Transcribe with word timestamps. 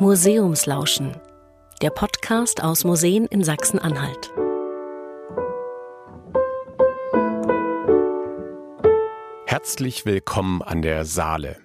Museumslauschen, 0.00 1.14
der 1.82 1.90
Podcast 1.90 2.64
aus 2.64 2.84
Museen 2.84 3.26
in 3.26 3.44
Sachsen-Anhalt. 3.44 4.32
Herzlich 9.44 10.06
willkommen 10.06 10.62
an 10.62 10.80
der 10.80 11.04
Saale. 11.04 11.58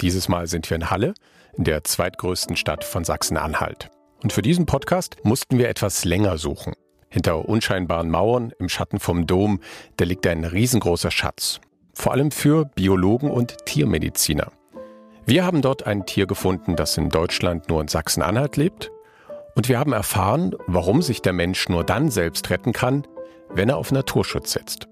Dieses 0.00 0.30
Mal 0.30 0.46
sind 0.46 0.70
wir 0.70 0.76
in 0.76 0.88
Halle, 0.88 1.12
in 1.52 1.64
der 1.64 1.84
zweitgrößten 1.84 2.56
Stadt 2.56 2.82
von 2.82 3.04
Sachsen-Anhalt. 3.04 3.90
Und 4.22 4.32
für 4.32 4.40
diesen 4.40 4.64
Podcast 4.64 5.16
mussten 5.22 5.58
wir 5.58 5.68
etwas 5.68 6.06
länger 6.06 6.38
suchen. 6.38 6.72
Hinter 7.10 7.46
unscheinbaren 7.46 8.08
Mauern 8.08 8.54
im 8.58 8.70
Schatten 8.70 9.00
vom 9.00 9.26
Dom, 9.26 9.60
da 9.98 10.06
liegt 10.06 10.26
ein 10.26 10.46
riesengroßer 10.46 11.10
Schatz. 11.10 11.60
Vor 11.92 12.12
allem 12.12 12.30
für 12.30 12.64
Biologen 12.64 13.30
und 13.30 13.66
Tiermediziner. 13.66 14.50
Wir 15.24 15.44
haben 15.44 15.62
dort 15.62 15.86
ein 15.86 16.04
Tier 16.04 16.26
gefunden, 16.26 16.74
das 16.74 16.98
in 16.98 17.08
Deutschland 17.08 17.68
nur 17.68 17.80
in 17.80 17.86
Sachsen-Anhalt 17.86 18.56
lebt. 18.56 18.90
Und 19.54 19.68
wir 19.68 19.78
haben 19.78 19.92
erfahren, 19.92 20.56
warum 20.66 21.00
sich 21.00 21.22
der 21.22 21.32
Mensch 21.32 21.68
nur 21.68 21.84
dann 21.84 22.10
selbst 22.10 22.50
retten 22.50 22.72
kann, 22.72 23.06
wenn 23.50 23.68
er 23.68 23.76
auf 23.76 23.92
Naturschutz 23.92 24.52
setzt. 24.52 24.88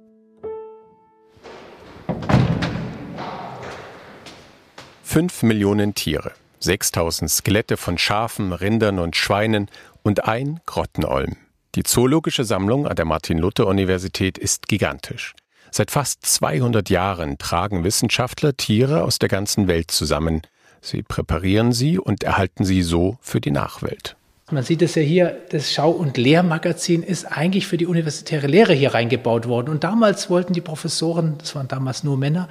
Fünf 5.02 5.42
Millionen 5.42 5.94
Tiere, 5.96 6.32
6000 6.60 7.28
Skelette 7.28 7.76
von 7.76 7.98
Schafen, 7.98 8.52
Rindern 8.52 9.00
und 9.00 9.16
Schweinen 9.16 9.68
und 10.02 10.28
ein 10.28 10.60
Grottenolm. 10.66 11.36
Die 11.74 11.82
zoologische 11.82 12.44
Sammlung 12.44 12.86
an 12.86 12.94
der 12.94 13.04
Martin-Luther-Universität 13.04 14.38
ist 14.38 14.68
gigantisch. 14.68 15.34
Seit 15.70 15.90
fast 15.90 16.26
200 16.26 16.90
Jahren 16.90 17.38
tragen 17.38 17.84
Wissenschaftler 17.84 18.56
Tiere 18.56 19.04
aus 19.04 19.18
der 19.18 19.28
ganzen 19.28 19.68
Welt 19.68 19.90
zusammen. 19.90 20.42
Sie 20.80 21.02
präparieren 21.02 21.72
sie 21.72 21.98
und 21.98 22.24
erhalten 22.24 22.64
sie 22.64 22.82
so 22.82 23.18
für 23.20 23.40
die 23.40 23.50
Nachwelt. 23.50 24.16
Man 24.52 24.64
sieht 24.64 24.82
es 24.82 24.96
ja 24.96 25.02
hier, 25.02 25.36
das 25.50 25.72
Schau- 25.72 25.92
und 25.92 26.16
Lehrmagazin 26.16 27.04
ist 27.04 27.24
eigentlich 27.24 27.68
für 27.68 27.76
die 27.76 27.86
universitäre 27.86 28.48
Lehre 28.48 28.72
hier 28.72 28.94
reingebaut 28.94 29.46
worden. 29.46 29.68
Und 29.68 29.84
damals 29.84 30.28
wollten 30.28 30.54
die 30.54 30.60
Professoren, 30.60 31.36
das 31.38 31.54
waren 31.54 31.68
damals 31.68 32.02
nur 32.02 32.16
Männer, 32.16 32.48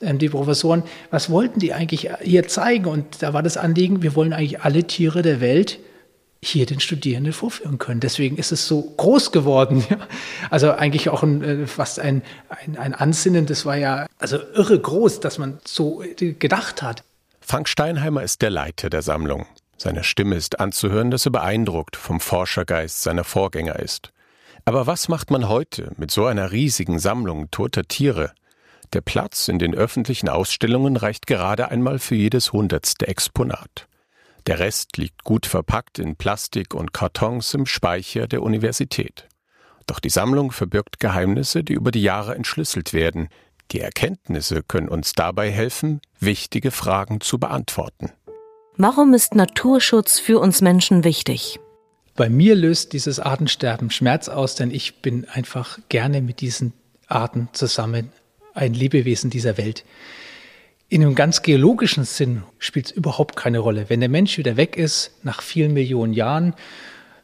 ähm, 0.00 0.18
die 0.18 0.28
Professoren, 0.28 0.84
was 1.10 1.28
wollten 1.28 1.58
die 1.58 1.72
eigentlich 1.72 2.08
hier 2.22 2.46
zeigen? 2.46 2.86
Und 2.86 3.22
da 3.22 3.32
war 3.32 3.42
das 3.42 3.56
Anliegen, 3.56 4.02
wir 4.02 4.14
wollen 4.14 4.32
eigentlich 4.32 4.60
alle 4.60 4.84
Tiere 4.84 5.22
der 5.22 5.40
Welt 5.40 5.80
hier 6.42 6.64
den 6.66 6.80
Studierenden 6.80 7.32
vorführen 7.32 7.78
können. 7.78 8.00
Deswegen 8.00 8.36
ist 8.36 8.50
es 8.50 8.66
so 8.66 8.82
groß 8.96 9.32
geworden. 9.32 9.84
Ja. 9.90 9.98
Also 10.50 10.70
eigentlich 10.70 11.08
auch 11.08 11.22
ein, 11.24 11.42
äh, 11.42 11.66
fast 11.66 11.98
ein, 11.98 12.22
ein, 12.48 12.76
ein 12.76 12.94
Ansinnen, 12.94 13.46
das 13.46 13.66
war 13.66 13.76
ja 13.76 14.06
also 14.18 14.38
irre 14.54 14.78
groß, 14.78 15.18
dass 15.20 15.38
man 15.38 15.58
so 15.64 16.04
gedacht 16.18 16.82
hat. 16.82 17.02
Frank 17.40 17.68
Steinheimer 17.68 18.22
ist 18.22 18.42
der 18.42 18.50
Leiter 18.50 18.88
der 18.88 19.02
Sammlung. 19.02 19.46
Seine 19.76 20.04
Stimme 20.04 20.36
ist 20.36 20.60
anzuhören, 20.60 21.10
dass 21.10 21.26
er 21.26 21.32
beeindruckt 21.32 21.96
vom 21.96 22.20
Forschergeist 22.20 23.02
seiner 23.02 23.24
Vorgänger 23.24 23.80
ist. 23.80 24.12
Aber 24.64 24.86
was 24.86 25.08
macht 25.08 25.30
man 25.30 25.48
heute 25.48 25.92
mit 25.96 26.10
so 26.10 26.26
einer 26.26 26.52
riesigen 26.52 26.98
Sammlung 26.98 27.50
toter 27.50 27.84
Tiere? 27.84 28.32
Der 28.92 29.00
Platz 29.00 29.48
in 29.48 29.58
den 29.58 29.74
öffentlichen 29.74 30.28
Ausstellungen 30.28 30.96
reicht 30.96 31.26
gerade 31.26 31.70
einmal 31.70 31.98
für 31.98 32.14
jedes 32.14 32.52
hundertste 32.52 33.08
Exponat. 33.08 33.88
Der 34.46 34.58
Rest 34.58 34.96
liegt 34.96 35.24
gut 35.24 35.46
verpackt 35.46 35.98
in 35.98 36.16
Plastik 36.16 36.74
und 36.74 36.92
Kartons 36.92 37.54
im 37.54 37.66
Speicher 37.66 38.26
der 38.26 38.42
Universität. 38.42 39.28
Doch 39.86 40.00
die 40.00 40.10
Sammlung 40.10 40.52
verbirgt 40.52 41.00
Geheimnisse, 41.00 41.64
die 41.64 41.72
über 41.72 41.90
die 41.90 42.02
Jahre 42.02 42.34
entschlüsselt 42.34 42.92
werden. 42.92 43.28
Die 43.72 43.80
Erkenntnisse 43.80 44.62
können 44.62 44.88
uns 44.88 45.12
dabei 45.12 45.50
helfen, 45.50 46.00
wichtige 46.18 46.70
Fragen 46.70 47.20
zu 47.20 47.38
beantworten. 47.38 48.10
Warum 48.76 49.14
ist 49.14 49.34
Naturschutz 49.34 50.18
für 50.18 50.38
uns 50.38 50.60
Menschen 50.60 51.04
wichtig? 51.04 51.60
Bei 52.16 52.28
mir 52.28 52.54
löst 52.54 52.92
dieses 52.92 53.20
Artensterben 53.20 53.90
Schmerz 53.90 54.28
aus, 54.28 54.54
denn 54.54 54.70
ich 54.70 55.02
bin 55.02 55.28
einfach 55.28 55.78
gerne 55.88 56.22
mit 56.22 56.40
diesen 56.40 56.72
Arten 57.06 57.48
zusammen, 57.52 58.12
ein 58.54 58.74
Lebewesen 58.74 59.30
dieser 59.30 59.56
Welt. 59.58 59.84
In 60.92 61.02
einem 61.02 61.14
ganz 61.14 61.42
geologischen 61.42 62.02
Sinn 62.02 62.42
spielt 62.58 62.86
es 62.86 62.90
überhaupt 62.90 63.36
keine 63.36 63.60
Rolle. 63.60 63.84
Wenn 63.86 64.00
der 64.00 64.08
Mensch 64.08 64.38
wieder 64.38 64.56
weg 64.56 64.76
ist, 64.76 65.12
nach 65.22 65.40
vielen 65.40 65.72
Millionen 65.72 66.12
Jahren, 66.12 66.52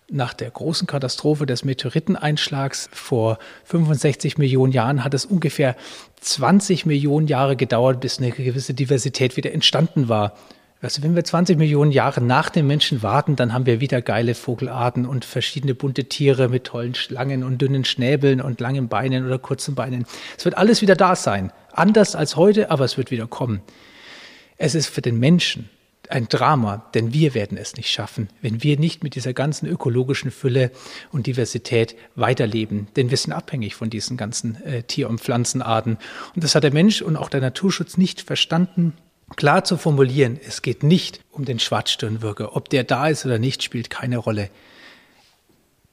nach 0.09 0.35
der 0.35 0.53
großen 0.53 0.87
Katastrophe 0.87 1.47
des 1.47 1.65
Meteoriteneinschlags 1.65 2.89
vor 2.93 3.41
65 3.65 4.39
Millionen 4.39 4.73
Jahren 4.73 5.03
hat 5.03 5.15
es 5.15 5.25
ungefähr 5.25 5.75
20 6.21 6.87
Millionen 6.87 7.27
Jahre 7.27 7.57
gedauert, 7.57 7.99
bis 7.99 8.19
eine 8.19 8.31
gewisse 8.31 8.73
Diversität 8.73 9.37
wieder 9.37 9.51
entstanden 9.51 10.09
war. 10.09 10.37
Also 10.87 11.03
wenn 11.03 11.17
wir 11.17 11.25
20 11.25 11.59
Millionen 11.59 11.91
Jahre 11.91 12.21
nach 12.21 12.49
dem 12.49 12.69
Menschen 12.69 13.03
warten, 13.03 13.35
dann 13.35 13.53
haben 13.53 13.67
wir 13.67 13.81
wieder 13.81 14.01
geile 14.01 14.37
Vogelarten 14.37 15.05
und 15.05 15.25
verschiedene 15.25 15.75
bunte 15.75 16.05
Tiere 16.05 16.49
mit 16.49 16.63
tollen 16.63 16.95
Schlangen 16.95 17.43
und 17.43 17.61
dünnen 17.61 17.85
Schnäbeln 17.85 18.41
und 18.41 18.61
langen 18.61 18.87
Beinen 18.87 19.27
oder 19.27 19.41
kurzen 19.41 19.75
Beinen. 19.75 20.07
Es 20.39 20.45
wird 20.45 20.57
alles 20.57 20.83
wieder 20.83 20.95
da 20.95 21.17
sein. 21.17 21.51
Anders 21.73 22.15
als 22.15 22.37
heute, 22.37 22.71
aber 22.71 22.85
es 22.85 22.97
wird 22.97 23.11
wieder 23.11 23.27
kommen. 23.27 23.63
Es 24.59 24.77
ist 24.77 24.87
für 24.87 25.03
den 25.03 25.19
Menschen 25.19 25.71
ein 26.09 26.29
Drama, 26.29 26.89
denn 26.95 27.13
wir 27.13 27.35
werden 27.35 27.59
es 27.59 27.75
nicht 27.75 27.91
schaffen, 27.91 28.29
wenn 28.41 28.63
wir 28.63 28.79
nicht 28.79 29.03
mit 29.03 29.17
dieser 29.17 29.33
ganzen 29.33 29.67
ökologischen 29.67 30.31
Fülle 30.31 30.71
und 31.11 31.27
Diversität 31.27 31.97
weiterleben. 32.15 32.87
Denn 32.95 33.11
wir 33.11 33.17
sind 33.17 33.33
abhängig 33.33 33.75
von 33.75 33.91
diesen 33.91 34.17
ganzen 34.17 34.63
äh, 34.63 34.85
Tier- 34.85 35.11
und 35.11 35.21
Pflanzenarten. 35.21 35.99
Und 36.37 36.45
das 36.45 36.55
hat 36.55 36.63
der 36.63 36.73
Mensch 36.73 37.03
und 37.03 37.17
auch 37.17 37.29
der 37.29 37.41
Naturschutz 37.41 37.97
nicht 37.97 38.21
verstanden 38.21 38.93
klar 39.35 39.65
zu 39.65 39.77
formulieren, 39.77 40.39
es 40.47 40.63
geht 40.63 40.83
nicht 40.83 41.21
um 41.33 41.45
den 41.45 41.59
Schwarzstirnwürger. 41.59 42.55
Ob 42.55 42.69
der 42.69 42.85
da 42.85 43.09
ist 43.09 43.27
oder 43.27 43.39
nicht, 43.39 43.63
spielt 43.63 43.91
keine 43.91 44.19
Rolle. 44.19 44.51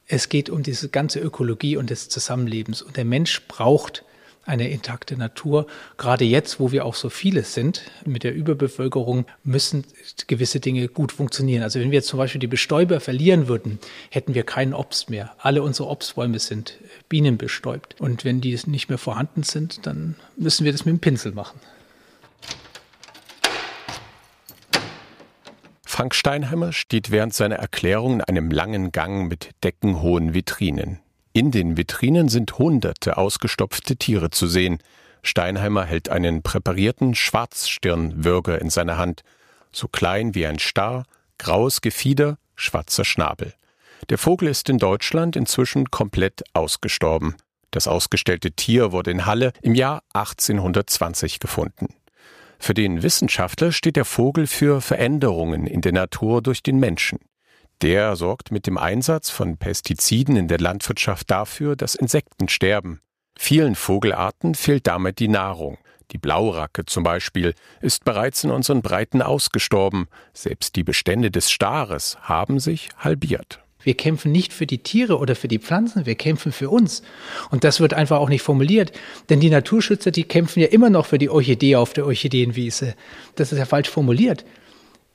Es 0.05 0.29
geht 0.29 0.49
um 0.49 0.61
diese 0.61 0.89
ganze 0.89 1.19
Ökologie 1.19 1.77
und 1.77 1.89
des 1.89 2.09
Zusammenlebens. 2.09 2.81
Und 2.81 2.97
der 2.97 3.05
Mensch 3.05 3.41
braucht 3.47 4.03
eine 4.45 4.69
intakte 4.69 5.15
Natur. 5.17 5.67
Gerade 5.97 6.25
jetzt, 6.25 6.59
wo 6.59 6.71
wir 6.71 6.85
auch 6.85 6.95
so 6.95 7.09
viele 7.09 7.43
sind 7.43 7.83
mit 8.05 8.23
der 8.23 8.35
Überbevölkerung, 8.35 9.25
müssen 9.43 9.85
gewisse 10.27 10.59
Dinge 10.59 10.87
gut 10.87 11.11
funktionieren. 11.11 11.63
Also 11.63 11.79
wenn 11.79 11.91
wir 11.91 12.03
zum 12.03 12.17
Beispiel 12.17 12.39
die 12.39 12.47
Bestäuber 12.47 12.99
verlieren 12.99 13.47
würden, 13.47 13.79
hätten 14.09 14.35
wir 14.35 14.43
keinen 14.43 14.73
Obst 14.73 15.09
mehr. 15.09 15.33
Alle 15.37 15.63
unsere 15.63 15.87
Obstbäume 15.87 16.39
sind 16.39 16.77
bienenbestäubt. 17.09 17.99
Und 17.99 18.25
wenn 18.25 18.41
die 18.41 18.59
nicht 18.65 18.89
mehr 18.89 18.97
vorhanden 18.97 19.43
sind, 19.43 19.85
dann 19.85 20.15
müssen 20.35 20.65
wir 20.65 20.73
das 20.73 20.85
mit 20.85 20.93
dem 20.93 20.99
Pinsel 20.99 21.31
machen. 21.31 21.59
Frank 25.93 26.15
Steinheimer 26.15 26.73
steht 26.73 27.11
während 27.11 27.35
seiner 27.35 27.57
Erklärung 27.57 28.15
in 28.15 28.21
einem 28.21 28.49
langen 28.49 28.91
Gang 28.91 29.27
mit 29.27 29.51
deckenhohen 29.63 30.33
Vitrinen. 30.33 30.97
In 31.33 31.51
den 31.51 31.77
Vitrinen 31.77 32.29
sind 32.29 32.57
hunderte 32.57 33.15
ausgestopfte 33.15 33.95
Tiere 33.97 34.31
zu 34.31 34.47
sehen. 34.47 34.79
Steinheimer 35.21 35.85
hält 35.85 36.09
einen 36.09 36.41
präparierten 36.41 37.13
Schwarzstirnwürger 37.13 38.59
in 38.59 38.71
seiner 38.71 38.97
Hand, 38.97 39.21
so 39.71 39.87
klein 39.87 40.33
wie 40.33 40.47
ein 40.47 40.57
Star, 40.57 41.05
graues 41.37 41.81
Gefieder, 41.81 42.39
schwarzer 42.55 43.05
Schnabel. 43.05 43.53
Der 44.09 44.17
Vogel 44.17 44.47
ist 44.47 44.69
in 44.69 44.79
Deutschland 44.79 45.35
inzwischen 45.35 45.91
komplett 45.91 46.41
ausgestorben. 46.53 47.35
Das 47.69 47.87
ausgestellte 47.87 48.51
Tier 48.53 48.93
wurde 48.93 49.11
in 49.11 49.27
Halle 49.27 49.53
im 49.61 49.75
Jahr 49.75 50.01
1820 50.13 51.37
gefunden. 51.37 51.93
Für 52.63 52.73
den 52.73 53.03
Wissenschaftler 53.03 53.73
steht 53.73 53.97
der 53.97 54.05
Vogel 54.05 54.47
für 54.47 54.79
Veränderungen 54.79 55.67
in 55.67 55.81
der 55.81 55.91
Natur 55.91 56.41
durch 56.41 56.63
den 56.63 56.79
Menschen. 56.79 57.19
Der 57.81 58.15
sorgt 58.15 58.53
mit 58.53 58.67
dem 58.67 58.77
Einsatz 58.77 59.29
von 59.29 59.57
Pestiziden 59.57 60.37
in 60.37 60.47
der 60.47 60.59
Landwirtschaft 60.59 61.29
dafür, 61.29 61.75
dass 61.75 61.93
Insekten 61.93 62.47
sterben. 62.47 63.01
Vielen 63.37 63.75
Vogelarten 63.75 64.55
fehlt 64.55 64.87
damit 64.87 65.19
die 65.19 65.27
Nahrung. 65.27 65.77
Die 66.11 66.17
Blauracke 66.17 66.85
zum 66.85 67.03
Beispiel 67.03 67.53
ist 67.81 68.05
bereits 68.05 68.45
in 68.45 68.51
unseren 68.51 68.81
Breiten 68.81 69.21
ausgestorben. 69.21 70.07
Selbst 70.31 70.77
die 70.77 70.85
Bestände 70.85 71.31
des 71.31 71.51
Stares 71.51 72.17
haben 72.21 72.61
sich 72.61 72.91
halbiert. 72.97 73.62
Wir 73.83 73.95
kämpfen 73.95 74.31
nicht 74.31 74.53
für 74.53 74.65
die 74.65 74.79
Tiere 74.79 75.17
oder 75.17 75.35
für 75.35 75.47
die 75.47 75.59
Pflanzen, 75.59 76.05
wir 76.05 76.15
kämpfen 76.15 76.51
für 76.51 76.69
uns. 76.69 77.03
Und 77.51 77.63
das 77.63 77.79
wird 77.79 77.93
einfach 77.93 78.19
auch 78.19 78.29
nicht 78.29 78.41
formuliert. 78.41 78.91
Denn 79.29 79.39
die 79.39 79.49
Naturschützer, 79.49 80.11
die 80.11 80.23
kämpfen 80.23 80.61
ja 80.61 80.67
immer 80.67 80.89
noch 80.89 81.05
für 81.05 81.17
die 81.17 81.29
Orchidee 81.29 81.75
auf 81.75 81.93
der 81.93 82.05
Orchideenwiese. 82.05 82.95
Das 83.35 83.51
ist 83.51 83.59
ja 83.59 83.65
falsch 83.65 83.89
formuliert. 83.89 84.45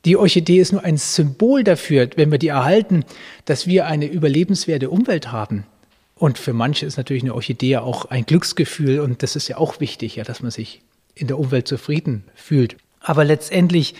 Die 0.04 0.16
Orchidee 0.16 0.58
ist 0.58 0.72
nur 0.72 0.84
ein 0.84 0.96
Symbol 0.96 1.64
dafür, 1.64 2.08
wenn 2.16 2.30
wir 2.30 2.38
die 2.38 2.48
erhalten, 2.48 3.04
dass 3.46 3.66
wir 3.66 3.86
eine 3.86 4.06
überlebenswerte 4.06 4.90
Umwelt 4.90 5.32
haben. 5.32 5.64
Und 6.14 6.38
für 6.38 6.52
manche 6.52 6.86
ist 6.86 6.96
natürlich 6.96 7.22
eine 7.22 7.34
Orchidee 7.34 7.78
auch 7.78 8.06
ein 8.06 8.26
Glücksgefühl 8.26 9.00
und 9.00 9.22
das 9.22 9.36
ist 9.36 9.48
ja 9.48 9.56
auch 9.56 9.80
wichtig, 9.80 10.16
ja, 10.16 10.24
dass 10.24 10.42
man 10.42 10.50
sich 10.50 10.82
in 11.14 11.26
der 11.26 11.38
Umwelt 11.38 11.68
zufrieden 11.68 12.24
fühlt. 12.34 12.76
Aber 13.00 13.24
letztendlich 13.24 13.94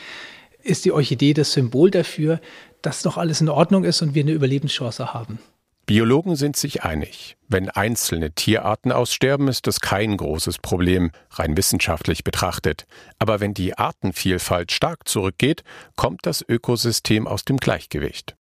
ist 0.69 0.85
die 0.85 0.93
Orchidee 0.93 1.35
das 1.35 1.53
Symbol 1.53 1.91
dafür, 1.91 2.41
dass 2.83 3.03
doch 3.03 3.17
alles 3.17 3.41
in 3.41 3.49
Ordnung 3.49 3.85
ist 3.85 4.03
und 4.03 4.15
wir 4.15 4.23
eine 4.23 4.33
Überlebenschance 4.33 5.15
haben. 5.15 5.39
Biologen 5.87 6.37
sind 6.37 6.55
sich 6.55 6.85
einig. 6.85 7.39
Wenn 7.49 7.71
einzelne 7.71 8.33
Tierarten 8.33 8.93
aussterben, 8.93 9.49
ist 9.49 9.67
das 9.67 9.81
kein 9.81 10.19
großes 10.19 10.59
Problem, 10.59 11.13
rein 11.31 11.57
wissenschaftlich 11.57 12.25
betrachtet. 12.25 12.87
Aber 13.19 13.41
wenn 13.41 13.55
die 13.55 13.79
Artenvielfalt 13.79 14.71
stark 14.71 15.09
zurückgeht, 15.09 15.65
kommt 15.97 16.27
das 16.27 16.45
Ökosystem 16.47 17.27
aus 17.27 17.47
dem 17.47 17.57
Gleichgewicht. 17.57 18.37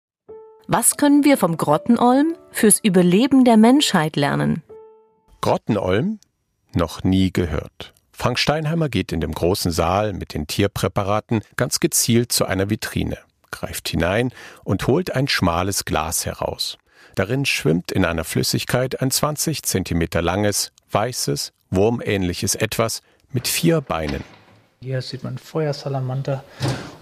Was 0.69 0.97
können 0.97 1.25
wir 1.25 1.37
vom 1.37 1.59
Grottenolm 1.59 2.35
fürs 2.51 2.81
Überleben 2.83 3.45
der 3.45 3.59
Menschheit 3.59 4.17
lernen? 4.17 4.63
Grottenolm? 5.43 6.21
Noch 6.75 7.05
nie 7.05 7.31
gehört. 7.31 7.93
Frank 8.17 8.39
Steinheimer 8.39 8.89
geht 8.89 9.13
in 9.13 9.21
dem 9.21 9.33
großen 9.33 9.73
Saal 9.73 10.13
mit 10.13 10.35
den 10.35 10.47
Tierpräparaten 10.47 11.43
ganz 11.57 11.81
gezielt 11.81 12.31
zu 12.33 12.47
einer 12.47 12.71
Vitrine, 12.71 13.19
greift 13.51 13.89
hinein 13.89 14.31
und 14.63 14.87
holt 14.87 15.15
ein 15.15 15.27
schmales 15.29 15.85
Glas 15.85 16.25
heraus. 16.25 16.79
Darin 17.17 17.45
schwimmt 17.45 17.93
in 17.93 18.05
einer 18.05 18.25
Flüssigkeit 18.25 19.03
ein 19.03 19.11
20 19.11 19.65
Zentimeter 19.65 20.23
langes, 20.23 20.73
weißes, 20.93 21.53
wurmähnliches 21.71 22.55
Etwas 22.55 23.03
mit 23.33 23.49
vier 23.49 23.81
Beinen. 23.81 24.23
Hier 24.81 25.03
sieht 25.03 25.25
man 25.25 25.37
Feuersalamander 25.37 26.45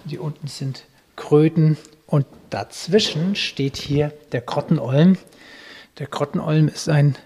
hier 0.06 0.22
unten 0.22 0.46
sind 0.46 0.84
Kröten 1.14 1.76
und 2.06 2.26
dazwischen 2.50 3.36
steht 3.36 3.76
hier 3.76 4.12
der 4.32 4.40
Grottenolm. 4.40 5.18
Der 5.98 6.06
Grottenolm 6.06 6.68
ist 6.68 6.88
ein 6.88 7.16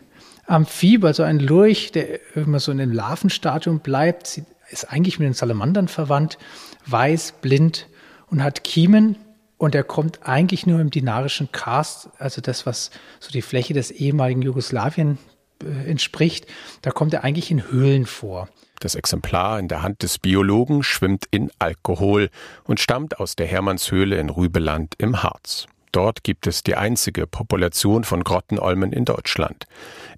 Amphib, 0.47 1.05
also 1.05 1.23
ein 1.23 1.41
Lurch, 1.41 1.93
der 1.93 2.37
immer 2.37 2.61
so 2.61 2.73
in 2.73 2.79
dem 2.79 2.93
Larvenstadium 2.93 3.81
bleibt, 3.81 4.43
ist 4.71 4.93
eigentlich 4.93 5.19
mit 5.19 5.27
den 5.27 5.35
Salamandern 5.35 5.89
verwandt, 5.89 6.39
weiß, 6.87 7.35
blind 7.41 7.89
und 8.29 8.43
hat 8.43 8.65
Kiemen 8.65 9.17
und 9.59 9.75
er 9.75 9.85
kommt 9.85 10.27
eigentlich 10.27 10.67
nur 10.67 10.81
im 10.81 10.91
dinarischen 10.91 11.51
Karst, 11.53 12.11
also 12.19 12.41
das, 12.41 12.67
was 12.67 12.91
so 13.21 13.31
die 13.31 13.43
Fläche 13.43 13.75
des 13.75 13.91
ehemaligen 13.91 14.43
Jugoslawien 14.43 15.19
äh, 15.63 15.91
entspricht, 15.91 16.47
da 16.83 16.91
kommt 16.91 17.15
er 17.15 17.25
eigentlich 17.25 17.51
in 17.51 17.71
Höhlen 17.71 18.07
vor. 18.07 18.49
Das 18.81 18.95
Exemplar 18.95 19.59
in 19.59 19.69
der 19.69 19.83
Hand 19.83 20.03
des 20.03 20.19
Biologen 20.19 20.83
schwimmt 20.83 21.25
in 21.31 21.51
Alkohol 21.59 22.29
und 22.65 22.79
stammt 22.79 23.19
aus 23.19 23.35
der 23.37 23.47
Hermannshöhle 23.47 24.19
in 24.19 24.29
Rübeland 24.29 24.95
im 24.99 25.23
Harz. 25.23 25.67
Dort 25.97 26.25
gibt 26.25 26.47
es 26.47 26.63
die 26.63 26.75
einzige 26.75 27.27
Population 27.27 28.05
von 28.05 28.23
Grottenolmen 28.23 28.93
in 28.93 29.07
Deutschland. 29.07 29.65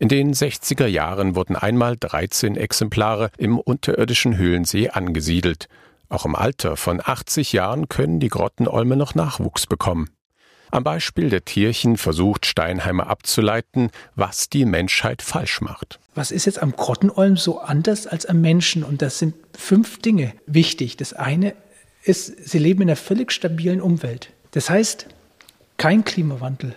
In 0.00 0.08
den 0.08 0.34
60er 0.34 0.88
Jahren 0.88 1.36
wurden 1.36 1.54
einmal 1.54 1.96
13 1.96 2.56
Exemplare 2.56 3.30
im 3.38 3.60
unterirdischen 3.60 4.36
Höhlensee 4.36 4.88
angesiedelt. 4.88 5.69
Auch 6.08 6.26
im 6.26 6.34
Alter 6.34 6.76
von 6.76 7.00
80 7.00 7.52
Jahren 7.52 7.88
können 7.88 8.19
die 8.19 8.26
Grottenolme 8.26 8.96
noch 8.96 9.14
Nachwuchs 9.14 9.69
bekommen. 9.69 10.10
Am 10.72 10.82
Beispiel 10.82 11.30
der 11.30 11.44
Tierchen 11.44 11.96
versucht 11.96 12.44
Steinheimer 12.44 13.06
abzuleiten, 13.06 13.92
was 14.16 14.48
die 14.48 14.64
Menschheit 14.64 15.22
falsch 15.22 15.60
macht. 15.60 16.00
Was 16.16 16.32
ist 16.32 16.46
jetzt 16.46 16.60
am 16.60 16.72
Grottenolm 16.72 17.36
so 17.36 17.60
anders 17.60 18.08
als 18.08 18.26
am 18.26 18.40
Menschen? 18.40 18.82
Und 18.82 19.00
das 19.00 19.20
sind 19.20 19.36
fünf 19.56 20.02
Dinge 20.02 20.32
wichtig. 20.44 20.96
Das 20.96 21.12
eine 21.12 21.54
ist, 22.02 22.48
sie 22.48 22.58
leben 22.58 22.82
in 22.82 22.88
einer 22.88 22.96
völlig 22.96 23.30
stabilen 23.30 23.80
Umwelt. 23.80 24.30
Das 24.50 24.70
heißt, 24.70 25.06
kein 25.78 26.04
Klimawandel, 26.04 26.75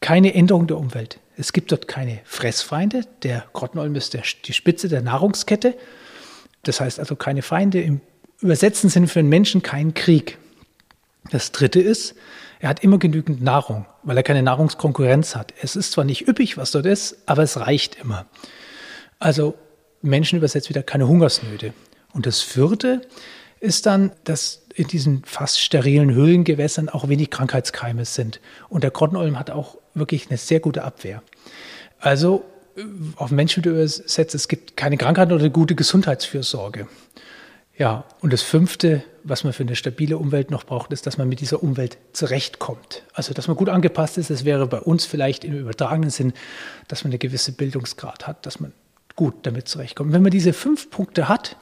keine 0.00 0.34
Änderung 0.34 0.66
der 0.66 0.78
Umwelt. 0.78 1.20
Es 1.36 1.52
gibt 1.52 1.70
dort 1.70 1.86
keine 1.86 2.18
Fressfeinde. 2.24 3.02
Der 3.22 3.44
Grottenolm 3.52 3.94
ist 3.94 4.14
der, 4.14 4.22
die 4.44 4.52
Spitze 4.52 4.88
der 4.88 5.02
Nahrungskette. 5.02 5.74
Das 6.64 6.80
heißt 6.80 6.98
also 6.98 7.14
keine 7.14 7.42
Feinde 7.42 7.80
im 7.80 8.00
übersetzten 8.40 8.88
Sinn 8.88 9.06
für 9.06 9.20
einen 9.20 9.28
Menschen 9.28 9.62
kein 9.62 9.94
Krieg. 9.94 10.38
Das 11.30 11.52
dritte 11.52 11.80
ist, 11.80 12.14
er 12.60 12.70
hat 12.70 12.82
immer 12.82 12.98
genügend 12.98 13.42
Nahrung, 13.42 13.86
weil 14.02 14.16
er 14.16 14.22
keine 14.22 14.42
Nahrungskonkurrenz 14.42 15.36
hat. 15.36 15.54
Es 15.62 15.76
ist 15.76 15.92
zwar 15.92 16.04
nicht 16.04 16.26
üppig, 16.26 16.56
was 16.56 16.72
dort 16.72 16.86
ist, 16.86 17.18
aber 17.26 17.42
es 17.42 17.58
reicht 17.58 17.96
immer. 17.96 18.26
Also 19.18 19.54
Menschen 20.02 20.38
übersetzt 20.38 20.68
wieder 20.68 20.82
keine 20.82 21.06
Hungersnöte. 21.06 21.72
Und 22.12 22.26
das 22.26 22.40
vierte 22.40 23.02
ist 23.60 23.86
dann, 23.86 24.12
dass 24.24 24.62
in 24.74 24.86
diesen 24.86 25.24
fast 25.24 25.60
sterilen 25.60 26.12
Höhlengewässern 26.12 26.88
auch 26.88 27.08
wenig 27.08 27.30
Krankheitskeime 27.30 28.04
sind. 28.04 28.40
Und 28.68 28.84
der 28.84 28.90
Grottenolm 28.90 29.38
hat 29.38 29.50
auch 29.50 29.76
wirklich 29.94 30.28
eine 30.28 30.38
sehr 30.38 30.60
gute 30.60 30.84
Abwehr. 30.84 31.22
Also 31.98 32.44
auf 33.16 33.30
Menschen 33.30 33.64
übersetzt, 33.64 34.34
es 34.34 34.46
gibt 34.46 34.76
keine 34.76 34.96
Krankheiten 34.96 35.32
oder 35.32 35.50
gute 35.50 35.74
Gesundheitsfürsorge. 35.74 36.86
Ja, 37.76 38.04
und 38.20 38.32
das 38.32 38.42
Fünfte, 38.42 39.04
was 39.22 39.44
man 39.44 39.52
für 39.52 39.62
eine 39.62 39.76
stabile 39.76 40.18
Umwelt 40.18 40.50
noch 40.50 40.64
braucht, 40.64 40.92
ist, 40.92 41.06
dass 41.06 41.16
man 41.16 41.28
mit 41.28 41.40
dieser 41.40 41.62
Umwelt 41.62 41.96
zurechtkommt. 42.12 43.04
Also, 43.12 43.34
dass 43.34 43.46
man 43.46 43.56
gut 43.56 43.68
angepasst 43.68 44.18
ist. 44.18 44.30
Das 44.30 44.44
wäre 44.44 44.66
bei 44.66 44.80
uns 44.80 45.06
vielleicht 45.06 45.44
im 45.44 45.56
übertragenen 45.56 46.10
Sinn, 46.10 46.32
dass 46.88 47.04
man 47.04 47.12
eine 47.12 47.18
gewisse 47.18 47.52
Bildungsgrad 47.52 48.26
hat, 48.26 48.46
dass 48.46 48.58
man 48.58 48.72
gut 49.14 49.46
damit 49.46 49.68
zurechtkommt. 49.68 50.12
Wenn 50.12 50.22
man 50.22 50.32
diese 50.32 50.52
fünf 50.52 50.90
Punkte 50.90 51.28
hat, 51.28 51.56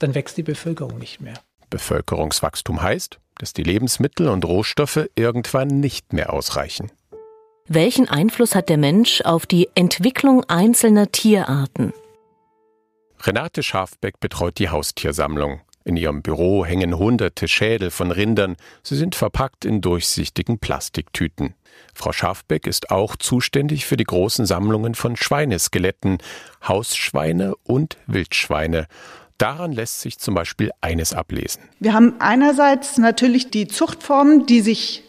dann 0.00 0.14
wächst 0.14 0.36
die 0.36 0.42
Bevölkerung 0.42 0.98
nicht 0.98 1.20
mehr. 1.20 1.34
Bevölkerungswachstum 1.70 2.82
heißt, 2.82 3.20
dass 3.38 3.52
die 3.52 3.62
Lebensmittel 3.62 4.28
und 4.28 4.44
Rohstoffe 4.44 5.08
irgendwann 5.14 5.68
nicht 5.68 6.12
mehr 6.12 6.32
ausreichen. 6.32 6.90
Welchen 7.66 8.08
Einfluss 8.08 8.56
hat 8.56 8.68
der 8.68 8.78
Mensch 8.78 9.20
auf 9.22 9.46
die 9.46 9.68
Entwicklung 9.76 10.42
einzelner 10.48 11.12
Tierarten? 11.12 11.92
Renate 13.20 13.62
Schafbeck 13.62 14.18
betreut 14.18 14.58
die 14.58 14.70
Haustiersammlung. 14.70 15.60
In 15.84 15.96
ihrem 15.96 16.22
Büro 16.22 16.64
hängen 16.64 16.98
hunderte 16.98 17.48
Schädel 17.48 17.90
von 17.90 18.10
Rindern. 18.10 18.56
Sie 18.82 18.96
sind 18.96 19.14
verpackt 19.14 19.64
in 19.64 19.80
durchsichtigen 19.80 20.58
Plastiktüten. 20.58 21.54
Frau 21.94 22.12
Schafbeck 22.12 22.66
ist 22.66 22.90
auch 22.90 23.16
zuständig 23.16 23.86
für 23.86 23.96
die 23.96 24.04
großen 24.04 24.46
Sammlungen 24.46 24.94
von 24.94 25.16
Schweineskeletten, 25.16 26.18
Hausschweine 26.66 27.54
und 27.64 27.96
Wildschweine. 28.06 28.88
Daran 29.40 29.72
lässt 29.72 30.02
sich 30.02 30.18
zum 30.18 30.34
Beispiel 30.34 30.70
eines 30.82 31.14
ablesen. 31.14 31.62
Wir 31.78 31.94
haben 31.94 32.12
einerseits 32.18 32.98
natürlich 32.98 33.50
die 33.50 33.68
Zuchtformen, 33.68 34.44
die 34.44 34.60
sich 34.60 35.02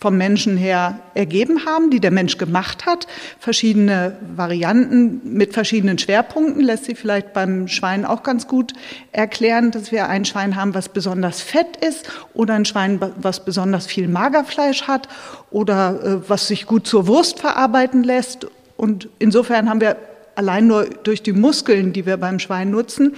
vom 0.00 0.16
Menschen 0.16 0.56
her 0.56 1.00
ergeben 1.14 1.66
haben, 1.66 1.90
die 1.90 1.98
der 1.98 2.12
Mensch 2.12 2.38
gemacht 2.38 2.86
hat. 2.86 3.08
Verschiedene 3.40 4.16
Varianten 4.36 5.20
mit 5.24 5.52
verschiedenen 5.52 5.98
Schwerpunkten 5.98 6.62
lässt 6.62 6.84
sich 6.84 6.96
vielleicht 6.96 7.32
beim 7.32 7.66
Schwein 7.66 8.06
auch 8.06 8.22
ganz 8.22 8.46
gut 8.46 8.72
erklären, 9.10 9.72
dass 9.72 9.90
wir 9.90 10.08
ein 10.08 10.24
Schwein 10.24 10.54
haben, 10.54 10.72
was 10.74 10.88
besonders 10.88 11.40
fett 11.40 11.76
ist 11.84 12.08
oder 12.34 12.54
ein 12.54 12.64
Schwein, 12.64 13.00
was 13.16 13.44
besonders 13.44 13.86
viel 13.86 14.06
Magerfleisch 14.06 14.82
hat 14.82 15.08
oder 15.50 16.02
äh, 16.02 16.28
was 16.28 16.46
sich 16.46 16.66
gut 16.66 16.86
zur 16.86 17.08
Wurst 17.08 17.40
verarbeiten 17.40 18.04
lässt. 18.04 18.46
Und 18.76 19.08
insofern 19.18 19.68
haben 19.68 19.80
wir 19.80 19.96
allein 20.40 20.66
nur 20.66 20.86
durch 20.86 21.22
die 21.22 21.34
Muskeln, 21.34 21.92
die 21.92 22.06
wir 22.06 22.16
beim 22.16 22.38
Schwein 22.38 22.70
nutzen, 22.70 23.14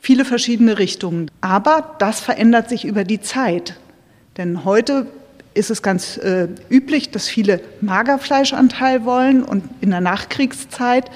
viele 0.00 0.24
verschiedene 0.24 0.76
Richtungen. 0.76 1.30
Aber 1.40 1.94
das 2.00 2.18
verändert 2.18 2.68
sich 2.68 2.84
über 2.84 3.04
die 3.04 3.20
Zeit. 3.20 3.78
Denn 4.36 4.64
heute 4.64 5.06
ist 5.54 5.70
es 5.70 5.82
ganz 5.82 6.16
äh, 6.16 6.48
üblich, 6.68 7.12
dass 7.12 7.28
viele 7.28 7.60
Magerfleischanteil 7.80 9.04
wollen 9.04 9.44
und 9.44 9.62
in 9.82 9.90
der 9.90 10.00
Nachkriegszeit 10.00 11.12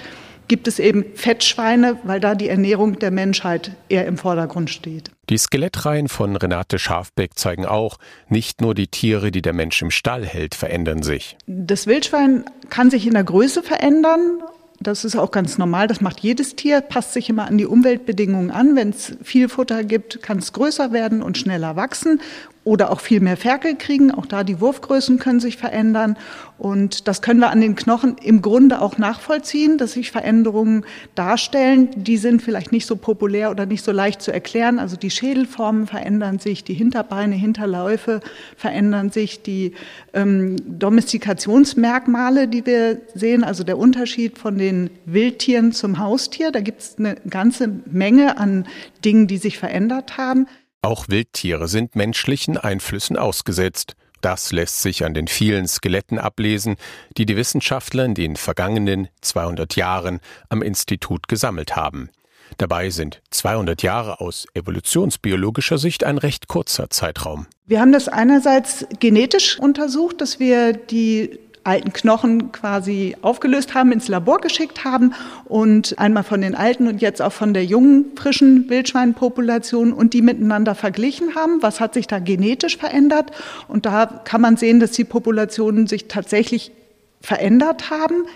gibt 0.47 0.69
es 0.69 0.79
eben 0.79 1.05
Fettschweine, 1.17 1.99
weil 2.05 2.21
da 2.21 2.37
die 2.37 2.49
Ernährung 2.49 3.01
der 3.01 3.11
Menschheit 3.11 3.73
eher 3.89 4.07
im 4.07 4.17
Vordergrund 4.17 4.71
steht. 4.71 5.11
Die 5.29 5.37
Skelettreihen 5.37 6.09
von 6.09 6.37
Renate 6.37 6.79
Schafbeck 6.79 7.37
zeigen 7.37 7.67
auch, 7.67 7.99
nicht 8.29 8.61
nur 8.61 8.75
die 8.75 8.87
Tiere, 8.87 9.33
die 9.33 9.43
der 9.43 9.53
Mensch 9.53 9.83
im 9.83 9.91
Stall 9.91 10.25
hält, 10.25 10.55
verändern 10.55 11.03
sich. 11.03 11.37
Das 11.49 11.89
Wildschwein 11.89 12.45
kann 12.71 12.91
sich 12.91 13.07
in 13.07 13.13
der 13.13 13.25
Größe 13.25 13.63
verändern 13.63 14.41
das 14.81 15.05
ist 15.05 15.17
auch 15.17 15.31
ganz 15.31 15.59
normal. 15.59 15.89
Das 15.89 16.01
macht 16.01 16.21
jedes 16.21 16.55
Tier, 16.55 16.81
passt 16.81 17.13
sich 17.13 17.29
immer 17.29 17.47
an 17.47 17.59
die 17.59 17.67
Umweltbedingungen 17.67 18.51
an. 18.51 18.77
Wenn 18.77 18.91
es 18.91 19.17
viel 19.23 19.49
Futter 19.49 19.83
gibt, 19.83 20.23
kann 20.23 20.39
es 20.39 20.53
größer 20.53 20.93
werden 20.93 21.23
und 21.23 21.37
schneller 21.37 21.77
wachsen 21.77 22.21
oder 22.65 22.91
auch 22.91 23.01
viel 23.01 23.21
mehr 23.21 23.37
Ferkel 23.37 23.77
kriegen. 23.77 24.11
Auch 24.11 24.27
da 24.27 24.45
die 24.45 24.61
Wurfgrößen 24.61 25.19
können 25.19 25.41
sich 25.41 25.57
verändern. 25.57 26.17
Und 26.59 27.07
das 27.07 27.23
können 27.23 27.41
wir 27.41 27.51
an 27.51 27.61
den 27.61 27.77
Knochen 27.77 28.17
im 28.23 28.43
Grunde 28.43 28.83
auch 28.83 28.99
nachvollziehen, 28.99 29.79
dass 29.79 29.93
sich 29.93 30.11
Veränderungen 30.11 30.85
darstellen. 31.15 31.89
Die 31.95 32.17
sind 32.17 32.43
vielleicht 32.43 32.73
nicht 32.73 32.87
so 32.87 32.97
populär 32.97 33.51
oder 33.51 33.65
nicht 33.65 33.85
so 33.85 33.93
leicht 33.93 34.21
zu 34.21 34.33
erklären. 34.33 34.79
Also 34.79 34.97
die 34.97 35.11
Schädelformen 35.11 35.87
verändern 35.87 36.41
sich, 36.41 36.65
die 36.65 36.75
Hinterbeine, 36.75 37.37
Hinterläufe 37.37 38.21
verändern 38.57 39.11
sich, 39.11 39.43
die 39.43 39.73
ähm, 40.13 40.57
Domestikationsmerkmale, 40.79 42.49
die 42.49 42.67
wir 42.67 43.01
sehen, 43.15 43.45
also 43.45 43.63
der 43.65 43.79
Unterschied 43.79 44.37
von 44.37 44.59
den 44.59 44.91
Wildtieren 45.07 45.73
zum 45.73 45.99
Haustier. 45.99 46.51
Da 46.51 46.61
gibt 46.61 46.83
es 46.83 46.97
eine 46.99 47.17
ganze 47.31 47.71
Menge 47.87 48.37
an 48.37 48.67
Dingen, 49.05 49.29
die 49.29 49.39
sich 49.39 49.59
verändert 49.59 50.19
haben. 50.19 50.49
Auch 50.83 51.09
Wildtiere 51.09 51.67
sind 51.67 51.97
menschlichen 51.97 52.57
Einflüssen 52.57 53.17
ausgesetzt. 53.17 53.97
Das 54.21 54.53
lässt 54.53 54.83
sich 54.83 55.05
an 55.05 55.15
den 55.15 55.29
vielen 55.29 55.67
Skeletten 55.67 56.19
ablesen, 56.19 56.77
die 57.17 57.27
die 57.27 57.37
Wissenschaftler 57.37 58.05
in 58.05 58.15
den 58.15 58.37
vergangenen 58.37 59.09
200 59.21 59.77
Jahren 59.77 60.21
am 60.49 60.63
Institut 60.63 61.29
gesammelt 61.29 61.77
haben. 61.77 62.11
Dabei 62.57 62.91
sind 62.91 63.21
200 63.31 63.83
Jahre 63.83 64.21
aus 64.21 64.47
evolutionsbiologischer 64.55 65.79
Sicht 65.79 66.05
ein 66.05 66.19
recht 66.19 66.49
kurzer 66.49 66.91
Zeitraum. 66.91 67.47
Wir 67.67 67.81
haben 67.81 67.93
das 67.93 68.09
einerseits 68.09 68.87
genetisch 69.01 69.59
untersucht, 69.59 70.21
dass 70.21 70.41
wir 70.41 70.73
die 70.73 71.39
alten 71.69 71.93
Knochen 71.93 72.51
quasi 72.51 73.15
aufgelöst 73.21 73.75
haben, 73.75 73.93
ins 73.93 74.09
Labor 74.09 74.39
geschickt 74.39 74.85
haben 74.85 75.13
und 75.45 75.99
einmal 75.99 76.25
von 76.25 76.41
den 76.41 76.55
alten 76.55 76.89
und 76.89 77.03
jetzt 77.03 77.21
auch 77.21 77.33
von 77.33 77.53
der 77.53 77.65
jungen, 77.65 78.07
frischen 78.17 78.71
Wildschweinpopulation 78.71 79.93
und 79.93 80.15
die 80.15 80.23
miteinander 80.23 80.75
verglichen 80.75 81.35
haben. 81.35 81.63
Was 81.63 81.79
hat 81.79 81.95
sich 81.95 82.07
da 82.07 82.19
genetisch 82.19 82.79
verändert? 82.79 83.31
Und 83.69 83.85
da 83.85 84.07
kann 84.25 84.41
man 84.41 84.57
sehen, 84.57 84.81
dass 84.81 84.93
die 84.93 85.05
Populationen 85.05 85.87
sich 85.87 86.09
tatsächlich 86.09 86.73
verändert 87.21 87.91
haben, 87.91 88.27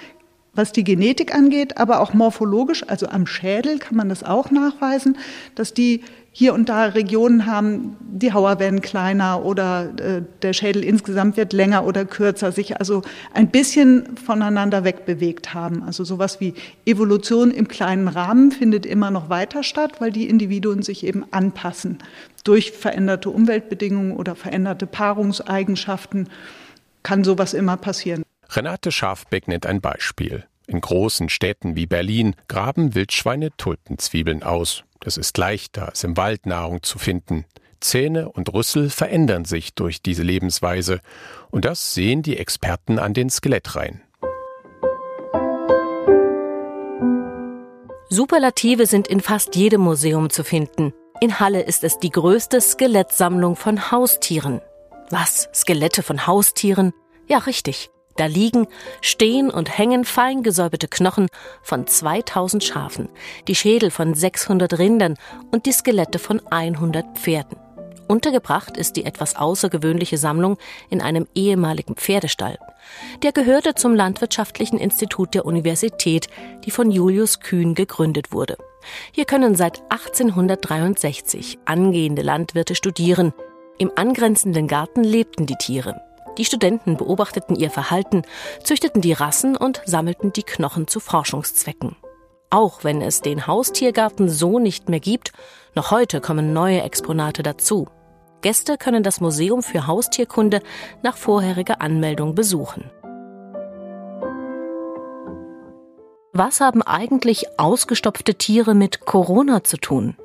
was 0.54 0.72
die 0.72 0.84
Genetik 0.84 1.34
angeht, 1.34 1.78
aber 1.78 2.00
auch 2.00 2.12
morphologisch, 2.14 2.86
also 2.86 3.08
am 3.08 3.26
Schädel 3.26 3.78
kann 3.78 3.96
man 3.96 4.08
das 4.08 4.22
auch 4.22 4.50
nachweisen, 4.50 5.16
dass 5.54 5.72
die 5.72 6.02
hier 6.34 6.54
und 6.54 6.70
da 6.70 6.86
Regionen 6.86 7.44
haben, 7.44 7.96
die 8.00 8.32
Hauer 8.32 8.58
werden 8.58 8.80
kleiner 8.80 9.44
oder 9.44 9.92
äh, 9.98 10.22
der 10.40 10.54
Schädel 10.54 10.82
insgesamt 10.82 11.36
wird 11.36 11.52
länger 11.52 11.86
oder 11.86 12.06
kürzer, 12.06 12.52
sich 12.52 12.78
also 12.78 13.02
ein 13.34 13.48
bisschen 13.48 14.16
voneinander 14.16 14.82
wegbewegt 14.82 15.52
haben. 15.52 15.82
Also 15.82 16.04
sowas 16.04 16.40
wie 16.40 16.54
Evolution 16.86 17.50
im 17.50 17.68
kleinen 17.68 18.08
Rahmen 18.08 18.50
findet 18.50 18.86
immer 18.86 19.10
noch 19.10 19.28
weiter 19.28 19.62
statt, 19.62 20.00
weil 20.00 20.10
die 20.10 20.26
Individuen 20.26 20.82
sich 20.82 21.04
eben 21.04 21.24
anpassen 21.32 21.98
durch 22.44 22.72
veränderte 22.72 23.30
Umweltbedingungen 23.30 24.16
oder 24.16 24.34
veränderte 24.34 24.86
Paarungseigenschaften 24.86 26.28
kann 27.02 27.24
sowas 27.24 27.54
immer 27.54 27.76
passieren. 27.76 28.22
Renate 28.54 28.92
Schafbeck 28.92 29.48
nennt 29.48 29.64
ein 29.64 29.80
Beispiel. 29.80 30.44
In 30.66 30.82
großen 30.82 31.30
Städten 31.30 31.74
wie 31.74 31.86
Berlin 31.86 32.36
graben 32.48 32.94
Wildschweine 32.94 33.48
Tulpenzwiebeln 33.56 34.42
aus. 34.42 34.84
Das 35.00 35.16
ist 35.16 35.38
leichter, 35.38 35.88
als 35.88 36.04
im 36.04 36.18
Wald 36.18 36.44
Nahrung 36.44 36.82
zu 36.82 36.98
finden. 36.98 37.46
Zähne 37.80 38.30
und 38.30 38.52
Rüssel 38.52 38.90
verändern 38.90 39.46
sich 39.46 39.74
durch 39.74 40.02
diese 40.02 40.22
Lebensweise. 40.22 41.00
Und 41.50 41.64
das 41.64 41.94
sehen 41.94 42.22
die 42.22 42.36
Experten 42.36 42.98
an 42.98 43.14
den 43.14 43.30
Skelettreihen. 43.30 44.02
Superlative 48.10 48.84
sind 48.84 49.08
in 49.08 49.20
fast 49.20 49.56
jedem 49.56 49.80
Museum 49.80 50.28
zu 50.28 50.44
finden. 50.44 50.92
In 51.20 51.40
Halle 51.40 51.62
ist 51.62 51.84
es 51.84 51.98
die 51.98 52.10
größte 52.10 52.60
Skelettsammlung 52.60 53.56
von 53.56 53.90
Haustieren. 53.90 54.60
Was? 55.08 55.48
Skelette 55.54 56.02
von 56.02 56.26
Haustieren? 56.26 56.92
Ja, 57.26 57.38
richtig. 57.38 57.90
Da 58.16 58.26
liegen, 58.26 58.66
stehen 59.00 59.50
und 59.50 59.76
hängen 59.76 60.04
fein 60.04 60.42
gesäuberte 60.42 60.88
Knochen 60.88 61.28
von 61.62 61.86
2000 61.86 62.62
Schafen, 62.62 63.08
die 63.48 63.54
Schädel 63.54 63.90
von 63.90 64.14
600 64.14 64.78
Rindern 64.78 65.16
und 65.50 65.66
die 65.66 65.72
Skelette 65.72 66.18
von 66.18 66.40
100 66.50 67.18
Pferden. 67.18 67.58
Untergebracht 68.08 68.76
ist 68.76 68.96
die 68.96 69.06
etwas 69.06 69.36
außergewöhnliche 69.36 70.18
Sammlung 70.18 70.58
in 70.90 71.00
einem 71.00 71.26
ehemaligen 71.34 71.94
Pferdestall. 71.94 72.58
Der 73.22 73.32
gehörte 73.32 73.74
zum 73.74 73.94
Landwirtschaftlichen 73.94 74.78
Institut 74.78 75.34
der 75.34 75.46
Universität, 75.46 76.26
die 76.64 76.70
von 76.70 76.90
Julius 76.90 77.40
Kühn 77.40 77.74
gegründet 77.74 78.32
wurde. 78.32 78.58
Hier 79.12 79.24
können 79.24 79.54
seit 79.54 79.82
1863 79.90 81.60
angehende 81.64 82.22
Landwirte 82.22 82.74
studieren. 82.74 83.32
Im 83.78 83.90
angrenzenden 83.96 84.66
Garten 84.66 85.04
lebten 85.04 85.46
die 85.46 85.56
Tiere. 85.56 86.00
Die 86.38 86.44
Studenten 86.44 86.96
beobachteten 86.96 87.56
ihr 87.56 87.70
Verhalten, 87.70 88.22
züchteten 88.62 89.00
die 89.00 89.12
Rassen 89.12 89.56
und 89.56 89.82
sammelten 89.84 90.32
die 90.32 90.42
Knochen 90.42 90.88
zu 90.88 91.00
Forschungszwecken. 91.00 91.96
Auch 92.50 92.84
wenn 92.84 93.00
es 93.00 93.20
den 93.20 93.46
Haustiergarten 93.46 94.28
so 94.28 94.58
nicht 94.58 94.88
mehr 94.88 95.00
gibt, 95.00 95.32
noch 95.74 95.90
heute 95.90 96.20
kommen 96.20 96.52
neue 96.52 96.82
Exponate 96.82 97.42
dazu. 97.42 97.88
Gäste 98.42 98.76
können 98.76 99.02
das 99.02 99.20
Museum 99.20 99.62
für 99.62 99.86
Haustierkunde 99.86 100.60
nach 101.02 101.16
vorheriger 101.16 101.80
Anmeldung 101.80 102.34
besuchen. 102.34 102.90
Was 106.34 106.60
haben 106.60 106.82
eigentlich 106.82 107.46
ausgestopfte 107.58 108.34
Tiere 108.34 108.74
mit 108.74 109.04
Corona 109.04 109.64
zu 109.64 109.76
tun? 109.76 110.16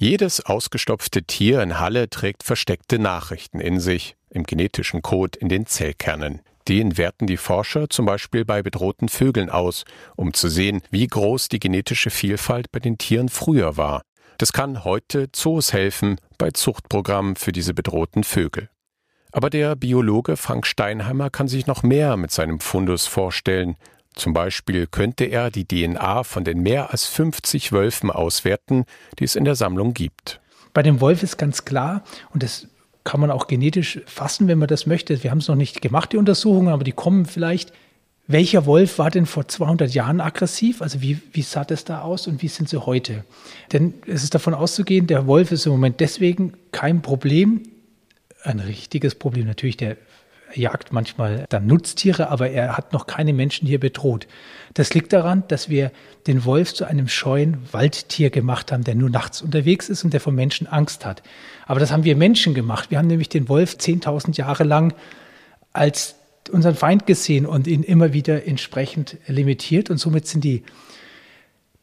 Jedes 0.00 0.46
ausgestopfte 0.46 1.24
Tier 1.24 1.60
in 1.60 1.80
Halle 1.80 2.08
trägt 2.08 2.44
versteckte 2.44 3.00
Nachrichten 3.00 3.58
in 3.58 3.80
sich 3.80 4.14
im 4.30 4.44
genetischen 4.44 5.02
Code 5.02 5.36
in 5.40 5.48
den 5.48 5.66
Zellkernen. 5.66 6.40
Den 6.68 6.96
werten 6.96 7.26
die 7.26 7.36
Forscher 7.36 7.90
zum 7.90 8.06
Beispiel 8.06 8.44
bei 8.44 8.62
bedrohten 8.62 9.08
Vögeln 9.08 9.50
aus, 9.50 9.84
um 10.14 10.34
zu 10.34 10.48
sehen, 10.48 10.82
wie 10.92 11.08
groß 11.08 11.48
die 11.48 11.58
genetische 11.58 12.10
Vielfalt 12.10 12.70
bei 12.70 12.78
den 12.78 12.96
Tieren 12.96 13.28
früher 13.28 13.76
war. 13.76 14.02
Das 14.38 14.52
kann 14.52 14.84
heute 14.84 15.32
Zoos 15.32 15.72
helfen 15.72 16.20
bei 16.38 16.52
Zuchtprogrammen 16.52 17.34
für 17.34 17.50
diese 17.50 17.74
bedrohten 17.74 18.22
Vögel. 18.22 18.70
Aber 19.32 19.50
der 19.50 19.74
Biologe 19.74 20.36
Frank 20.36 20.68
Steinheimer 20.68 21.28
kann 21.28 21.48
sich 21.48 21.66
noch 21.66 21.82
mehr 21.82 22.16
mit 22.16 22.30
seinem 22.30 22.60
Fundus 22.60 23.08
vorstellen. 23.08 23.74
Zum 24.18 24.32
Beispiel 24.32 24.88
könnte 24.88 25.24
er 25.24 25.50
die 25.50 25.64
DNA 25.64 26.24
von 26.24 26.42
den 26.42 26.60
mehr 26.60 26.90
als 26.90 27.06
50 27.06 27.70
Wölfen 27.70 28.10
auswerten, 28.10 28.84
die 29.18 29.24
es 29.24 29.36
in 29.36 29.44
der 29.44 29.54
Sammlung 29.54 29.94
gibt. 29.94 30.40
Bei 30.74 30.82
dem 30.82 31.00
Wolf 31.00 31.22
ist 31.22 31.38
ganz 31.38 31.64
klar, 31.64 32.02
und 32.34 32.42
das 32.42 32.66
kann 33.04 33.20
man 33.20 33.30
auch 33.30 33.46
genetisch 33.46 34.00
fassen, 34.06 34.48
wenn 34.48 34.58
man 34.58 34.66
das 34.66 34.86
möchte. 34.86 35.22
Wir 35.22 35.30
haben 35.30 35.38
es 35.38 35.46
noch 35.46 35.54
nicht 35.54 35.80
gemacht, 35.80 36.12
die 36.12 36.16
Untersuchungen, 36.16 36.72
aber 36.72 36.82
die 36.82 36.92
kommen 36.92 37.26
vielleicht. 37.26 37.72
Welcher 38.26 38.66
Wolf 38.66 38.98
war 38.98 39.10
denn 39.10 39.24
vor 39.24 39.46
200 39.46 39.94
Jahren 39.94 40.20
aggressiv? 40.20 40.82
Also 40.82 41.00
wie, 41.00 41.20
wie 41.32 41.42
sah 41.42 41.64
das 41.64 41.84
da 41.84 42.02
aus 42.02 42.26
und 42.26 42.42
wie 42.42 42.48
sind 42.48 42.68
sie 42.68 42.84
heute? 42.84 43.24
Denn 43.72 43.94
es 44.06 44.24
ist 44.24 44.34
davon 44.34 44.52
auszugehen, 44.52 45.06
der 45.06 45.26
Wolf 45.26 45.52
ist 45.52 45.64
im 45.64 45.72
Moment 45.72 46.00
deswegen 46.00 46.54
kein 46.72 47.02
Problem, 47.02 47.62
ein 48.42 48.58
richtiges 48.58 49.14
Problem. 49.14 49.46
Natürlich, 49.46 49.76
der 49.76 49.96
jagt 50.54 50.92
manchmal 50.92 51.44
dann 51.48 51.66
Nutztiere, 51.66 52.28
aber 52.30 52.50
er 52.50 52.76
hat 52.76 52.92
noch 52.92 53.06
keine 53.06 53.32
Menschen 53.32 53.66
hier 53.66 53.80
bedroht. 53.80 54.26
Das 54.74 54.94
liegt 54.94 55.12
daran, 55.12 55.44
dass 55.48 55.68
wir 55.68 55.90
den 56.26 56.44
Wolf 56.44 56.74
zu 56.74 56.84
einem 56.84 57.08
scheuen 57.08 57.58
Waldtier 57.72 58.30
gemacht 58.30 58.72
haben, 58.72 58.84
der 58.84 58.94
nur 58.94 59.10
nachts 59.10 59.42
unterwegs 59.42 59.88
ist 59.88 60.04
und 60.04 60.12
der 60.12 60.20
vor 60.20 60.32
Menschen 60.32 60.66
Angst 60.66 61.04
hat. 61.04 61.22
Aber 61.66 61.80
das 61.80 61.90
haben 61.90 62.04
wir 62.04 62.16
Menschen 62.16 62.54
gemacht. 62.54 62.90
Wir 62.90 62.98
haben 62.98 63.08
nämlich 63.08 63.28
den 63.28 63.48
Wolf 63.48 63.74
10.000 63.74 64.36
Jahre 64.36 64.64
lang 64.64 64.94
als 65.72 66.16
unseren 66.50 66.74
Feind 66.74 67.06
gesehen 67.06 67.46
und 67.46 67.66
ihn 67.66 67.82
immer 67.82 68.12
wieder 68.12 68.46
entsprechend 68.46 69.16
limitiert. 69.26 69.90
Und 69.90 69.98
somit 69.98 70.26
sind 70.26 70.44
die 70.44 70.62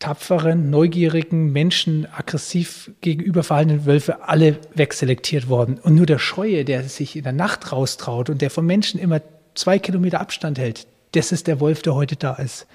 tapferen, 0.06 0.70
neugierigen 0.70 1.52
Menschen, 1.52 2.06
aggressiv 2.16 2.92
gegenüber 3.02 3.42
verhaltenen 3.42 3.88
Wölfe 3.88 4.22
alle 4.22 4.60
wegselektiert 4.76 5.50
worden. 5.50 5.80
Und 5.82 5.96
nur 5.96 6.06
der 6.06 6.20
Scheue, 6.20 6.64
der 6.64 6.84
sich 6.84 7.16
in 7.16 7.24
der 7.24 7.34
Nacht 7.34 7.72
raustraut 7.72 8.30
und 8.30 8.40
der 8.44 8.52
vom 8.52 8.68
Menschen 8.68 9.00
immer 9.00 9.22
zwei 9.56 9.80
Kilometer 9.80 10.22
Abstand 10.22 10.60
hält, 10.60 10.86
das 11.14 11.32
ist 11.32 11.48
der 11.48 11.60
Wolf, 11.60 11.82
der 11.82 11.96
heute 11.96 12.18
da 12.18 12.36
ist. 12.36 12.68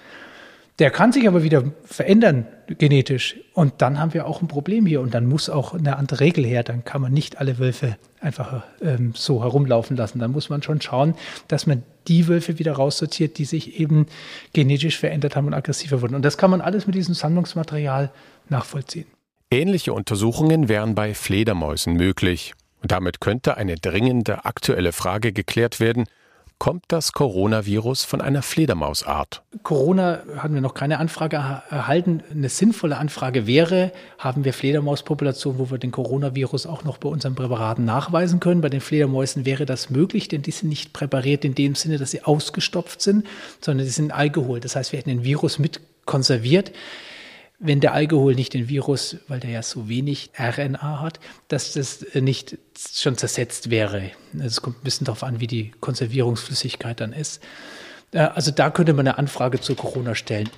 Der 0.80 0.90
kann 0.90 1.12
sich 1.12 1.28
aber 1.28 1.42
wieder 1.42 1.62
verändern 1.84 2.46
genetisch. 2.66 3.36
Und 3.52 3.82
dann 3.82 4.00
haben 4.00 4.14
wir 4.14 4.26
auch 4.26 4.40
ein 4.40 4.48
Problem 4.48 4.86
hier. 4.86 5.02
Und 5.02 5.12
dann 5.12 5.26
muss 5.26 5.50
auch 5.50 5.74
eine 5.74 5.96
andere 5.96 6.20
Regel 6.20 6.44
her. 6.46 6.62
Dann 6.62 6.84
kann 6.84 7.02
man 7.02 7.12
nicht 7.12 7.38
alle 7.38 7.58
Wölfe 7.58 7.98
einfach 8.18 8.62
ähm, 8.80 9.12
so 9.14 9.42
herumlaufen 9.42 9.94
lassen. 9.94 10.18
Dann 10.20 10.32
muss 10.32 10.48
man 10.48 10.62
schon 10.62 10.80
schauen, 10.80 11.14
dass 11.48 11.66
man 11.66 11.82
die 12.08 12.28
Wölfe 12.28 12.58
wieder 12.58 12.72
raussortiert, 12.72 13.36
die 13.36 13.44
sich 13.44 13.78
eben 13.78 14.06
genetisch 14.54 14.98
verändert 14.98 15.36
haben 15.36 15.46
und 15.46 15.54
aggressiver 15.54 16.00
wurden. 16.00 16.14
Und 16.14 16.24
das 16.24 16.38
kann 16.38 16.50
man 16.50 16.62
alles 16.62 16.86
mit 16.86 16.96
diesem 16.96 17.14
Sammlungsmaterial 17.14 18.10
nachvollziehen. 18.48 19.06
Ähnliche 19.50 19.92
Untersuchungen 19.92 20.70
wären 20.70 20.94
bei 20.94 21.12
Fledermäusen 21.12 21.92
möglich. 21.92 22.54
Und 22.82 22.90
damit 22.90 23.20
könnte 23.20 23.58
eine 23.58 23.74
dringende 23.74 24.46
aktuelle 24.46 24.92
Frage 24.92 25.34
geklärt 25.34 25.78
werden, 25.78 26.06
kommt 26.60 26.84
das 26.88 27.12
Coronavirus 27.14 28.04
von 28.04 28.20
einer 28.20 28.42
Fledermausart. 28.42 29.42
Corona 29.62 30.20
hatten 30.36 30.52
wir 30.52 30.60
noch 30.60 30.74
keine 30.74 30.98
Anfrage 30.98 31.36
erhalten. 31.36 32.22
Eine 32.30 32.50
sinnvolle 32.50 32.98
Anfrage 32.98 33.46
wäre, 33.46 33.92
haben 34.18 34.44
wir 34.44 34.52
Fledermauspopulationen, 34.52 35.58
wo 35.58 35.70
wir 35.70 35.78
den 35.78 35.90
Coronavirus 35.90 36.66
auch 36.66 36.84
noch 36.84 36.98
bei 36.98 37.08
unseren 37.08 37.34
Präparaten 37.34 37.86
nachweisen 37.86 38.40
können. 38.40 38.60
Bei 38.60 38.68
den 38.68 38.82
Fledermäusen 38.82 39.46
wäre 39.46 39.64
das 39.64 39.88
möglich, 39.88 40.28
denn 40.28 40.42
die 40.42 40.50
sind 40.50 40.68
nicht 40.68 40.92
präpariert 40.92 41.46
in 41.46 41.54
dem 41.54 41.74
Sinne, 41.74 41.96
dass 41.96 42.10
sie 42.10 42.24
ausgestopft 42.24 43.00
sind, 43.00 43.26
sondern 43.62 43.86
sie 43.86 43.92
sind 43.92 44.12
Alkohol. 44.12 44.60
Das 44.60 44.76
heißt, 44.76 44.92
wir 44.92 44.98
hätten 44.98 45.08
den 45.08 45.24
Virus 45.24 45.58
mit 45.58 45.80
konserviert 46.04 46.72
wenn 47.60 47.80
der 47.80 47.92
Alkohol 47.92 48.34
nicht 48.34 48.54
den 48.54 48.68
Virus, 48.68 49.18
weil 49.28 49.38
der 49.38 49.50
ja 49.50 49.62
so 49.62 49.88
wenig 49.88 50.30
RNA 50.36 51.00
hat, 51.00 51.20
dass 51.48 51.74
das 51.74 52.04
nicht 52.14 52.56
schon 52.92 53.18
zersetzt 53.18 53.68
wäre. 53.68 54.10
Es 54.38 54.62
kommt 54.62 54.78
ein 54.78 54.84
bisschen 54.84 55.04
darauf 55.04 55.22
an, 55.22 55.40
wie 55.40 55.46
die 55.46 55.70
Konservierungsflüssigkeit 55.80 57.00
dann 57.00 57.12
ist. 57.12 57.42
Äh, 58.12 58.20
also 58.20 58.50
da 58.50 58.70
könnte 58.70 58.94
man 58.94 59.06
eine 59.06 59.18
Anfrage 59.18 59.60
zu 59.60 59.74
Corona 59.74 60.14
stellen. 60.14 60.48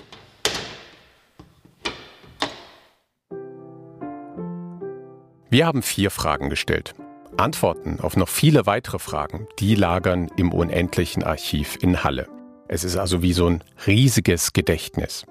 Wir 5.51 5.67
haben 5.67 5.83
vier 5.83 6.11
Fragen 6.11 6.49
gestellt. 6.49 6.95
Antworten 7.37 7.99
auf 8.01 8.17
noch 8.17 8.29
viele 8.29 8.65
weitere 8.67 9.01
Fragen, 9.01 9.49
die 9.59 9.75
lagern 9.75 10.31
im 10.37 10.53
unendlichen 10.53 11.25
Archiv 11.25 11.77
in 11.81 12.05
Halle. 12.05 12.29
Es 12.69 12.85
ist 12.85 12.97
also 12.97 13.23
wie 13.23 13.33
so 13.33 13.49
ein 13.49 13.65
riesiges 13.87 14.53
Gedächtnis. 14.53 15.27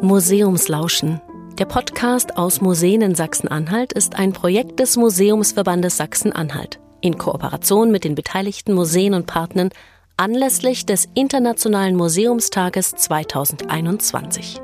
Museumslauschen. 0.01 1.21
Der 1.61 1.67
Podcast 1.67 2.39
aus 2.39 2.63
Museen 2.63 3.03
in 3.03 3.15
Sachsen-Anhalt 3.15 3.93
ist 3.93 4.19
ein 4.19 4.33
Projekt 4.33 4.81
des 4.81 4.97
Museumsverbandes 4.97 5.99
Sachsen-Anhalt 5.99 6.81
in 7.03 7.19
Kooperation 7.19 7.91
mit 7.91 8.05
den 8.05 8.15
beteiligten 8.15 8.73
Museen 8.73 9.13
und 9.13 9.27
Partnern 9.27 9.69
anlässlich 10.17 10.87
des 10.87 11.07
Internationalen 11.13 11.97
Museumstages 11.97 12.93
2021. 12.93 14.59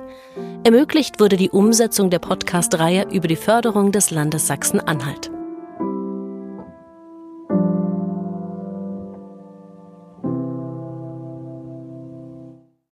Ermöglicht 0.64 1.20
wurde 1.20 1.36
die 1.36 1.50
Umsetzung 1.50 2.08
der 2.08 2.18
Podcast-Reihe 2.18 3.08
über 3.12 3.28
die 3.28 3.36
Förderung 3.36 3.92
des 3.92 4.10
Landes 4.10 4.46
Sachsen-Anhalt. 4.46 5.30